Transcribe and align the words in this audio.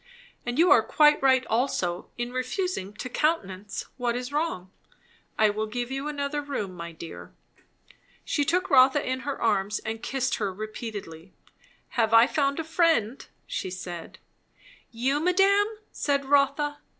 And 0.47 0.57
you 0.57 0.71
are 0.71 0.81
quite 0.81 1.21
right 1.21 1.45
also 1.45 2.09
in 2.17 2.33
refusing 2.33 2.91
to 2.95 3.07
countenance 3.07 3.85
what 3.97 4.15
is 4.15 4.33
wrong. 4.33 4.71
I 5.37 5.51
will 5.51 5.67
give 5.67 5.91
you 5.91 6.07
another 6.07 6.41
room, 6.41 6.73
my 6.75 6.91
dear." 6.91 7.33
She 8.25 8.43
took 8.43 8.71
Rotha 8.71 9.07
in 9.07 9.19
her 9.19 9.39
arms 9.39 9.77
and 9.77 10.01
kissed 10.01 10.37
her 10.37 10.51
repeatedly. 10.51 11.33
"Have 11.89 12.15
I 12.15 12.25
found 12.25 12.59
a 12.59 12.63
friend?" 12.63 13.23
she 13.45 13.69
said. 13.69 14.17
"You, 14.89 15.19
madame?" 15.19 15.67
said 15.91 16.25
Rotha. 16.25 16.79